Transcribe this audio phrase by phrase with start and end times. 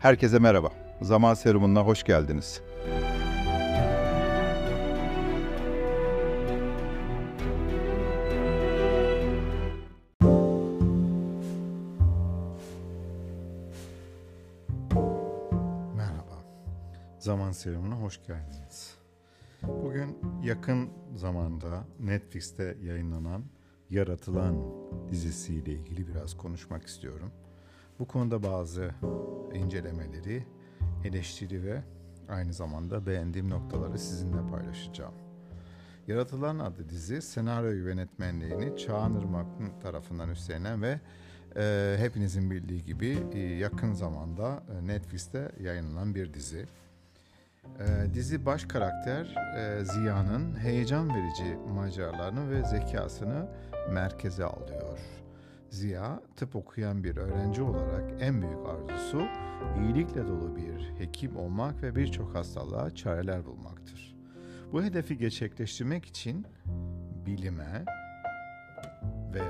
[0.00, 0.72] Herkese merhaba.
[1.00, 2.62] Zaman Serumu'na hoş geldiniz.
[15.96, 16.44] Merhaba.
[17.18, 18.94] Zaman Serumu'na hoş geldiniz.
[19.62, 23.44] Bugün yakın zamanda Netflix'te yayınlanan
[23.90, 24.56] Yaratılan
[25.10, 27.32] dizisiyle ilgili biraz konuşmak istiyorum.
[28.00, 28.90] Bu konuda bazı
[29.54, 30.44] incelemeleri,
[31.04, 31.82] eleştiri ve
[32.28, 35.14] aynı zamanda beğendiğim noktaları sizinle paylaşacağım.
[36.06, 39.46] Yaratılan adı dizi senaryo yönetmenliğini Çağan Irmak
[39.82, 41.00] tarafından üstlenen ve
[41.56, 46.66] e, hepinizin bildiği gibi e, yakın zamanda e, Netflix'te yayınlanan bir dizi.
[47.78, 53.48] E, dizi baş karakter e, Ziya'nın heyecan verici maceralarını ve zekasını
[53.90, 55.19] merkeze alıyor.
[55.70, 59.22] Ziya tıp okuyan bir öğrenci olarak en büyük arzusu
[59.78, 64.16] iyilikle dolu bir hekim olmak ve birçok hastalığa çareler bulmaktır.
[64.72, 66.46] Bu hedefi gerçekleştirmek için
[67.26, 67.84] bilime
[69.34, 69.42] ve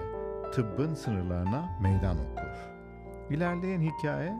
[0.52, 2.70] tıbbın sınırlarına meydan okur.
[3.30, 4.32] İlerleyen hikaye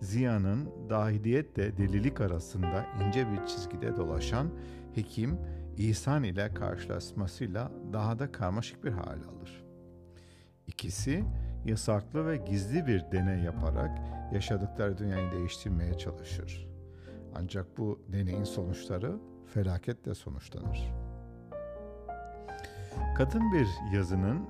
[0.00, 4.50] Ziya'nın dahiliyetle delilik arasında ince bir çizgide dolaşan
[4.94, 5.38] hekim
[5.76, 9.67] İhsan ile karşılaşmasıyla daha da karmaşık bir hal alır.
[10.78, 11.24] İkisi
[11.64, 13.98] yasaklı ve gizli bir deney yaparak
[14.32, 16.68] yaşadıkları dünyayı değiştirmeye çalışır.
[17.34, 19.18] Ancak bu deneyin sonuçları
[19.54, 20.92] felaketle sonuçlanır.
[23.16, 24.48] Kadın bir yazının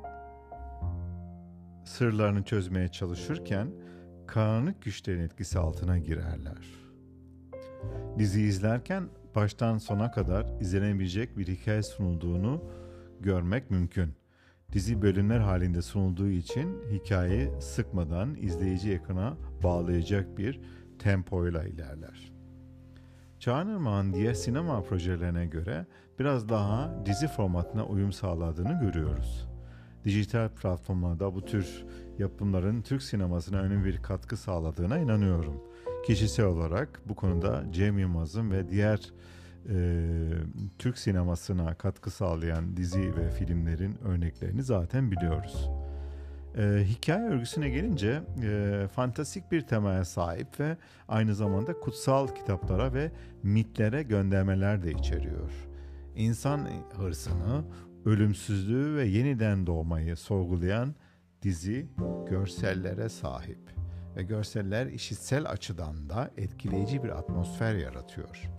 [1.84, 3.68] sırlarını çözmeye çalışırken
[4.26, 6.66] karanlık güçlerin etkisi altına girerler.
[8.18, 12.62] Dizi izlerken baştan sona kadar izlenebilecek bir hikaye sunulduğunu
[13.20, 14.14] görmek mümkün.
[14.72, 20.60] Dizi bölümler halinde sunulduğu için hikayeyi sıkmadan izleyici ekrana bağlayacak bir
[20.98, 22.32] tempoyla ilerler.
[23.38, 25.86] Çağan Irmak'ın diğer sinema projelerine göre
[26.18, 29.48] biraz daha dizi formatına uyum sağladığını görüyoruz.
[30.04, 31.84] Dijital platformlarda bu tür
[32.18, 35.62] yapımların Türk sinemasına önemli bir katkı sağladığına inanıyorum.
[36.06, 39.12] Kişisel olarak bu konuda Cem Yılmaz'ın ve diğer
[39.68, 40.06] e,
[40.78, 45.70] Türk sinemasına katkı sağlayan dizi ve filmlerin örneklerini zaten biliyoruz.
[46.58, 50.76] E, hikaye örgüsüne gelince e, fantastik bir temaya sahip ve
[51.08, 53.10] aynı zamanda kutsal kitaplara ve
[53.42, 55.50] mitlere göndermeler de içeriyor.
[56.16, 57.64] İnsan hırsını,
[58.04, 60.94] ölümsüzlüğü ve yeniden doğmayı sorgulayan
[61.42, 61.86] dizi
[62.30, 63.58] görsellere sahip
[64.16, 68.50] ve görseller işitsel açıdan da etkileyici bir atmosfer yaratıyor.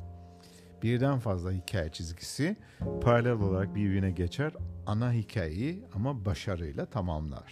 [0.83, 2.57] Birden fazla hikaye çizgisi
[3.01, 4.53] paralel olarak birbirine geçer,
[4.85, 7.49] ana hikayeyi ama başarıyla tamamlar.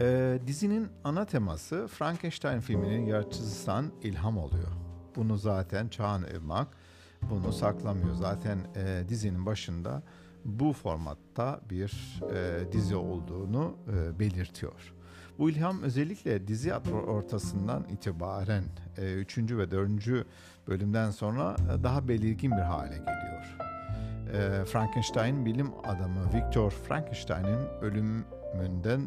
[0.00, 4.72] Ee, dizinin ana teması Frankenstein filminin yaratıcısından ilham oluyor.
[5.16, 6.68] Bunu zaten Çağan Irmak
[7.30, 8.14] bunu saklamıyor.
[8.14, 10.02] Zaten e, dizinin başında
[10.44, 14.94] bu formatta bir e, dizi olduğunu e, belirtiyor.
[15.42, 15.50] Bu
[15.82, 18.64] özellikle dizi ortasından itibaren
[18.98, 19.38] 3.
[19.38, 20.26] E, ve 4.
[20.68, 23.58] bölümden sonra e, daha belirgin bir hale geliyor.
[24.32, 29.00] E, Frankenstein bilim adamı Victor Frankenstein'in ölümünden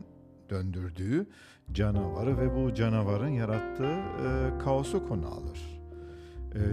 [0.49, 1.27] döndürdüğü
[1.71, 3.97] canavarı ve bu canavarın yarattığı
[4.63, 5.81] kaosu konu alır.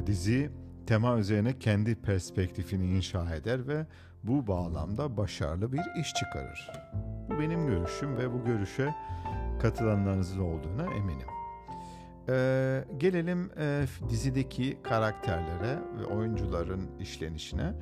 [0.06, 0.50] Dizi
[0.86, 3.86] tema üzerine kendi perspektifini inşa eder ve
[4.22, 6.70] bu bağlamda başarılı bir iş çıkarır.
[7.28, 8.94] Bu benim görüşüm ve bu görüşe
[9.60, 11.26] katılanlarınızın olduğuna eminim.
[12.28, 17.72] Ee, gelelim e, dizideki karakterlere ve oyuncuların işlenişine.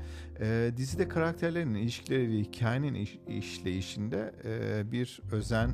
[0.41, 5.71] Ee, dizide karakterlerin ilişkileri ve hikayenin iş, işleyişinde e, bir özen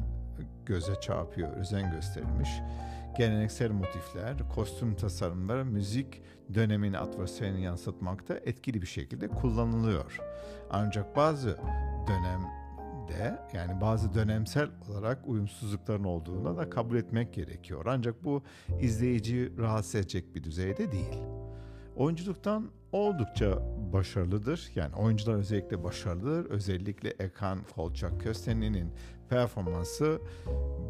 [0.66, 2.50] göze çarpıyor, özen gösterilmiş.
[3.18, 6.22] Geleneksel motifler, kostüm tasarımları, müzik
[6.54, 10.18] dönemin atmosferini yansıtmakta etkili bir şekilde kullanılıyor.
[10.70, 11.56] Ancak bazı
[12.08, 12.65] dönem
[13.08, 17.86] de yani bazı dönemsel olarak uyumsuzlukların olduğunu da kabul etmek gerekiyor.
[17.88, 18.42] Ancak bu
[18.80, 21.22] izleyici rahatsız edecek bir düzeyde değil.
[21.96, 23.58] Oyunculuktan oldukça
[23.92, 24.70] başarılıdır.
[24.74, 26.50] Yani oyuncular özellikle başarılıdır.
[26.50, 28.92] Özellikle Ekan Kolçak Köstenli'nin
[29.28, 30.20] performansı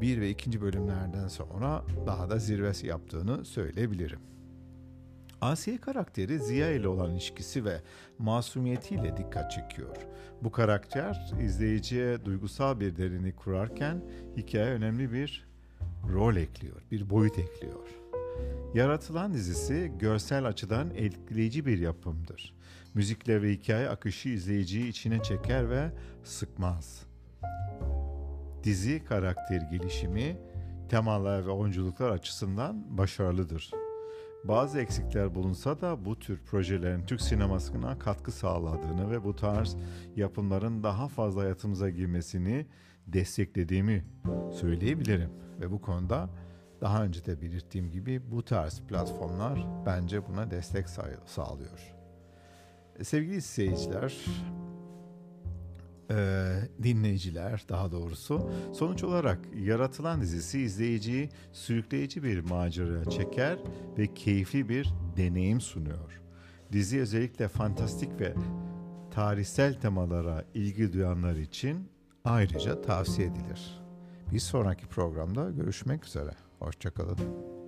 [0.00, 4.20] bir ve ikinci bölümlerden sonra daha da zirvesi yaptığını söyleyebilirim.
[5.40, 7.80] Asiye karakteri Ziya ile olan ilişkisi ve
[8.18, 9.96] masumiyetiyle dikkat çekiyor.
[10.42, 14.04] Bu karakter izleyiciye duygusal bir derinlik kurarken
[14.36, 15.46] hikaye önemli bir
[16.12, 17.88] rol ekliyor, bir boyut ekliyor.
[18.74, 22.54] Yaratılan dizisi görsel açıdan etkileyici bir yapımdır.
[22.94, 25.90] Müzikle ve hikaye akışı izleyiciyi içine çeker ve
[26.24, 27.02] sıkmaz.
[28.64, 30.36] Dizi karakter gelişimi,
[30.88, 33.70] temalar ve oyunculuklar açısından başarılıdır.
[34.48, 39.76] Bazı eksikler bulunsa da bu tür projelerin Türk sinemasına katkı sağladığını ve bu tarz
[40.16, 42.66] yapımların daha fazla hayatımıza girmesini
[43.06, 44.04] desteklediğimi
[44.52, 45.31] söyleyebilirim.
[45.60, 46.31] Ve bu konuda
[46.81, 50.87] daha önce de belirttiğim gibi bu tarz platformlar bence buna destek
[51.26, 51.94] sağlıyor.
[53.02, 54.25] Sevgili izleyiciler,
[56.10, 63.58] e, dinleyiciler daha doğrusu sonuç olarak yaratılan dizisi izleyiciyi sürükleyici bir macera çeker
[63.98, 66.22] ve keyifli bir deneyim sunuyor.
[66.72, 68.34] Dizi özellikle fantastik ve
[69.10, 71.88] tarihsel temalara ilgi duyanlar için
[72.24, 73.80] ayrıca tavsiye edilir.
[74.32, 76.30] Bir sonraki programda görüşmek üzere.
[76.58, 77.65] Hoşçakalın.